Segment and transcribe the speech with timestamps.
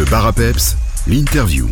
[0.00, 1.68] Le bar à peps, l'interview.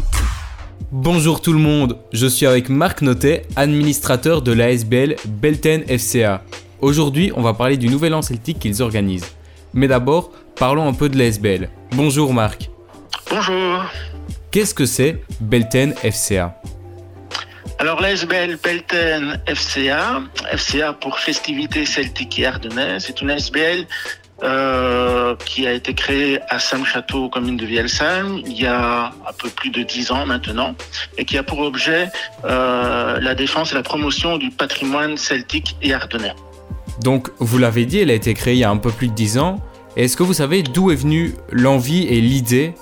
[0.92, 6.42] Bonjour tout le monde, je suis avec Marc Notet, administrateur de l'ASBL Belten FCA.
[6.82, 9.34] Aujourd'hui, on va parler du Nouvel An Celtique qu'ils organisent.
[9.72, 11.70] Mais d'abord, parlons un peu de l'ASBL.
[11.92, 12.68] Bonjour Marc.
[13.30, 13.82] Bonjour.
[14.50, 16.60] Qu'est-ce que c'est Belten FCA
[17.78, 20.20] Alors l'ASBL Belten FCA,
[20.54, 23.86] FCA pour Festivités Celtiques et Ardennaises, c'est une ASBL
[24.42, 29.48] euh, qui a été créée à Sam-Château, commune de Vielsheim, il y a un peu
[29.48, 30.74] plus de dix ans maintenant,
[31.16, 32.08] et qui a pour objet
[32.44, 36.34] euh, la défense et la promotion du patrimoine celtique et ardennais.
[37.02, 39.14] Donc, vous l'avez dit, elle a été créée il y a un peu plus de
[39.14, 39.60] 10 ans.
[39.96, 42.74] Est-ce que vous savez d'où est venue l'envie et l'idée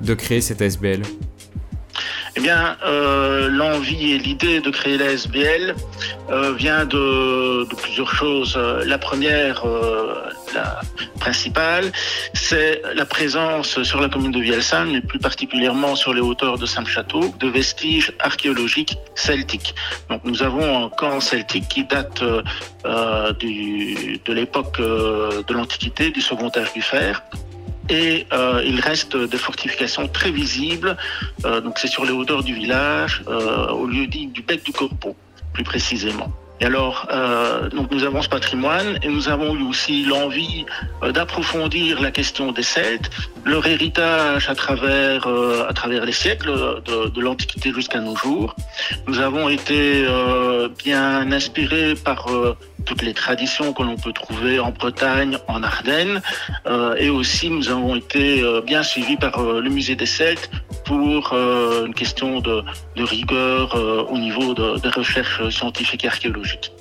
[0.00, 1.02] de créer cette SBL
[2.36, 5.74] eh bien, euh, l'envie et l'idée de créer la SBL
[6.30, 8.56] euh, vient de, plusieurs choses.
[8.56, 10.14] La première, euh,
[10.52, 10.80] la
[11.20, 11.92] principale,
[12.32, 16.66] c'est la présence sur la commune de Vielsheim, et plus particulièrement sur les hauteurs de
[16.66, 19.74] Saint-Château, de vestiges archéologiques celtiques.
[20.10, 22.22] Donc, nous avons un camp celtique qui date
[22.84, 27.22] de l'époque de l'Antiquité, du Second Âge du Fer,
[27.88, 30.96] et euh, il reste des fortifications très visibles.
[31.44, 34.72] Euh, donc c'est sur les hauteurs du village, euh, au lieu dit du bec du
[34.72, 35.16] Corbeau,
[35.52, 36.32] plus précisément.
[36.60, 37.08] Et alors,
[37.74, 40.64] donc nous avons ce patrimoine et nous avons eu aussi l'envie
[41.02, 43.10] d'approfondir la question des Celtes,
[43.44, 48.54] leur héritage à travers à travers les siècles de l'Antiquité jusqu'à nos jours.
[49.08, 50.06] Nous avons été
[50.84, 52.28] bien inspirés par
[52.84, 56.20] toutes les traditions que l'on peut trouver en Bretagne, en Ardennes,
[56.98, 60.50] et aussi nous avons été bien suivis par le musée des Celtes
[60.84, 62.62] pour euh, une question de,
[62.96, 66.72] de rigueur euh, au niveau de, des recherches scientifiques et archéologiques.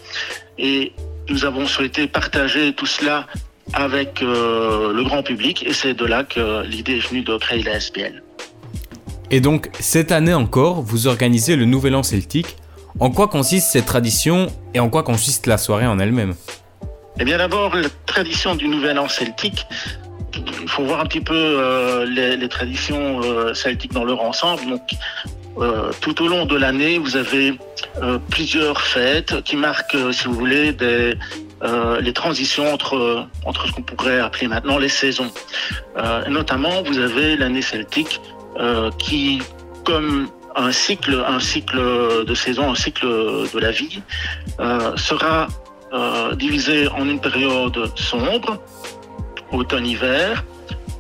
[0.58, 0.94] Et
[1.30, 3.28] nous avons souhaité partager tout cela
[3.74, 7.64] avec euh, le grand public et c'est de là que l'idée est venue de créer
[7.64, 8.24] la SPL.
[9.32, 12.58] Et donc, cette année encore, vous organisez le Nouvel An Celtique.
[13.00, 16.36] En quoi consiste cette tradition et en quoi consiste la soirée en elle-même
[17.20, 19.66] Eh bien d'abord, la tradition du Nouvel An Celtique,
[20.62, 24.66] il faut voir un petit peu euh, les, traditions euh, celtiques dans leur ensemble.
[24.70, 24.82] Donc,
[25.58, 27.58] euh, tout au long de l'année, vous avez
[28.30, 31.14] plusieurs fêtes qui marquent, si vous voulez, des,
[32.02, 35.32] les transitions entre, entre ce qu'on pourrait appeler maintenant les saisons.
[36.28, 38.20] notamment, vous avez l'année celtique
[38.98, 39.44] qui,
[39.86, 44.02] comme un cycle, un cycle de saison, un cycle de la vie,
[44.96, 45.48] sera
[46.36, 48.60] divisé en une période sombre,
[49.52, 50.44] automne-hiver,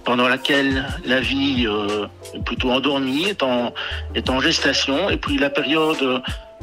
[0.03, 3.73] pendant laquelle la vie euh, est plutôt endormie, est en,
[4.15, 6.21] est en gestation, et puis la période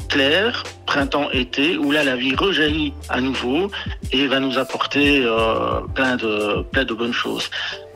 [0.08, 3.70] claire, printemps-été, où là la vie rejaillit à nouveau
[4.12, 7.50] et va nous apporter euh, plein de bonnes choses.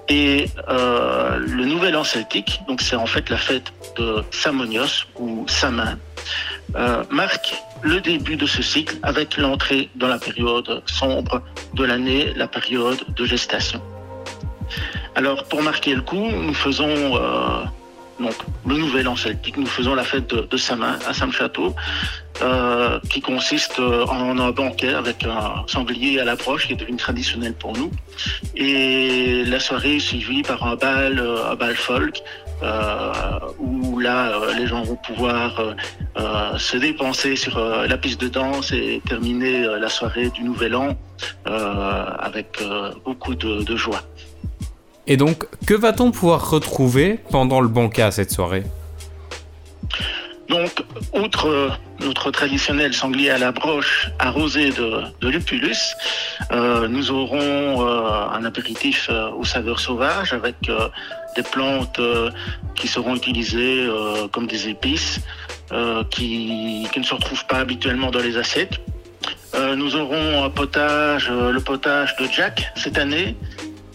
[0.08, 5.46] Et euh, le nouvel an celtique, donc c'est en fait la fête de Samonios ou
[5.48, 5.98] Samin,
[6.76, 11.42] euh, marque le début de ce cycle avec l'entrée dans la période sombre
[11.74, 13.80] de l'année, la période de gestation.
[15.14, 17.64] Alors, pour marquer le coup, nous faisons euh,
[18.20, 18.34] donc
[18.66, 21.74] le nouvel an celtique, nous faisons la fête de, de Samin à Saint-Château,
[22.42, 27.54] euh, qui consiste en un banquet avec un sanglier à l'approche qui est devenu traditionnel
[27.54, 27.90] pour nous.
[28.56, 32.22] Et la soirée est suivie par un bal, un bal folk,
[32.62, 33.12] euh,
[33.58, 35.60] où là, euh, les gens vont pouvoir
[36.16, 40.96] euh, se dépenser sur la piste de danse et terminer la soirée du Nouvel An
[41.44, 42.62] avec
[43.04, 44.02] beaucoup de, de joie.
[45.06, 48.64] Et donc, que va-t-on pouvoir retrouver pendant le banquet à cette soirée?
[50.48, 50.84] Donc,
[51.14, 55.94] outre notre traditionnel sanglier à la broche arrosé de, lupulus,
[56.52, 60.56] euh, nous aurons euh, un apéritif euh, aux saveurs sauvages avec
[61.36, 62.00] des plantes
[62.74, 63.88] qui seront utilisées
[64.32, 65.20] comme des épices
[66.10, 68.80] qui, qui, ne se retrouvent pas habituellement dans les assiettes.
[69.76, 73.36] nous aurons un potage, le potage de Jack cette année,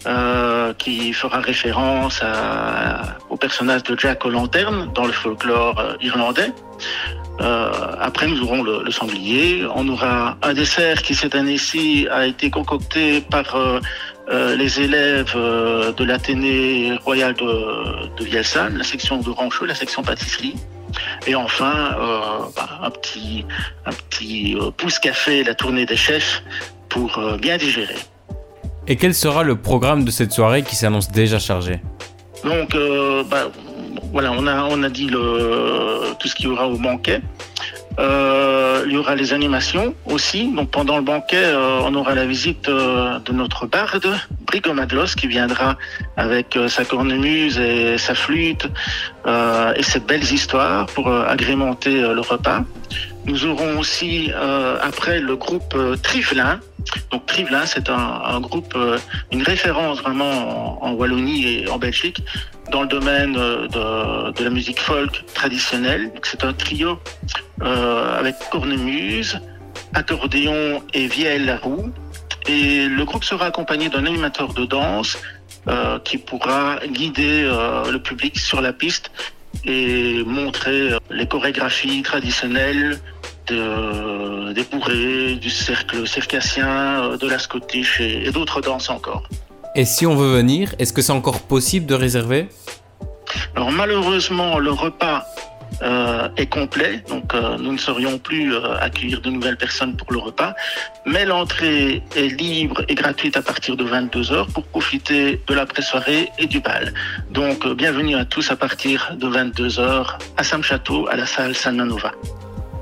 [0.06, 6.52] euh, qui fera référence à, au personnage de Jack O'Lantern dans le folklore euh, irlandais.
[7.40, 7.70] Euh,
[8.00, 9.66] après, nous aurons le, le, sanglier.
[9.74, 13.80] On aura un dessert qui cette année-ci a été concocté par euh,
[14.30, 17.44] euh les élèves de l'Athénée royal de,
[18.16, 20.54] de la section de Rancheux, la section pâtisserie.
[21.26, 21.96] Et enfin,
[22.56, 23.44] bah, un petit,
[23.86, 26.42] un petit pouce café, la tournée des chefs,
[26.88, 27.96] pour bien digérer.
[28.86, 31.80] Et quel sera le programme de cette soirée qui s'annonce déjà chargé
[32.44, 33.50] Donc, euh, bah,
[34.12, 34.46] voilà, on
[34.82, 37.20] a, dit tout ce qu'il y aura au banquet.
[37.98, 40.50] Euh, il y aura les animations aussi.
[40.52, 44.06] Donc pendant le banquet, euh, on aura la visite de notre barde,
[44.46, 45.76] Brigomadlos, qui viendra
[46.16, 48.68] avec sa cornemuse et sa flûte
[49.26, 52.64] et ses belles histoires pour agrémenter le repas.
[53.26, 56.60] Nous aurons aussi euh, après le groupe euh, Trivelin.
[57.10, 58.98] Donc Trivelin, c'est un, groupe, euh,
[59.30, 62.22] une référence vraiment en, Wallonie et en Belgique
[62.72, 66.10] dans le domaine de, la musique folk traditionnelle.
[66.22, 66.98] C'est un trio
[67.60, 69.38] avec cornemuse,
[69.92, 71.90] accordéon et vielle à roue.
[72.48, 75.18] Et le groupe sera accompagné d'un animateur de danse
[76.04, 79.10] qui pourra guider le public sur la piste
[79.64, 83.00] et montrer euh, les chorégraphies traditionnelles
[83.46, 89.24] de, des bourrées, du cercle circassien, euh, de la scottish et, et d'autres danses encore.
[89.76, 92.48] Et si on veut venir, est-ce que c'est encore possible de réserver?
[93.54, 95.24] Alors malheureusement, le repas
[95.82, 100.12] euh, est complet, donc euh, nous ne saurions plus euh, accueillir de nouvelles personnes pour
[100.12, 100.54] le repas,
[101.06, 106.46] mais l'entrée est libre et gratuite à partir de 22h pour profiter de l'après-soirée et
[106.46, 106.92] du bal.
[107.30, 112.12] Donc bienvenue à tous à partir de 22h à Sam-Château, à la salle San Manova.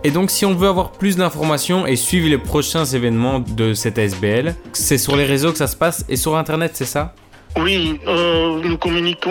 [0.02, 3.98] Et donc si on veut avoir plus d'informations et suivre les prochains événements de cette
[3.98, 7.14] SBL, c'est sur les réseaux que ça se passe et sur internet, c'est ça?
[7.56, 9.30] Oui, nous communiquons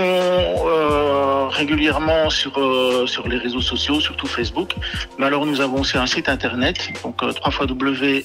[1.50, 4.76] régulièrement sur, euh, sur les réseaux sociaux, surtout Facebook.
[5.18, 8.24] Mais alors nous avons aussi un site internet, donc euh, www.belten.be.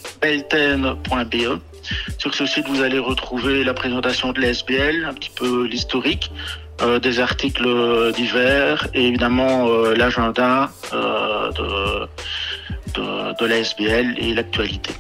[2.19, 6.31] Sur ce site, vous allez retrouver la présentation de la SBL, un petit peu l'historique,
[6.81, 12.07] euh, des articles divers et évidemment euh, l'agenda de,
[12.95, 14.93] de, de la SBL et l'actualité.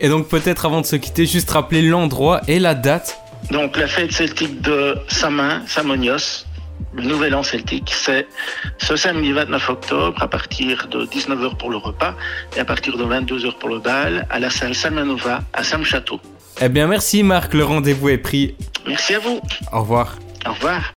[0.00, 3.18] Et donc peut-être avant de se quitter, juste rappeler l'endroit et la date.
[3.50, 6.44] Donc la fête celtique de Samin, Samonios,
[6.94, 8.26] le nouvel an celtique, c'est
[8.78, 12.14] ce samedi 29 octobre à partir de 19h pour le repas
[12.56, 16.20] et à partir de 22h pour le bal à la salle Salmanova à Sam-Château.
[16.60, 18.54] Eh bien merci Marc, le rendez-vous est pris.
[18.86, 19.40] Merci à vous.
[19.72, 20.18] Au revoir.
[20.46, 20.82] Au revoir.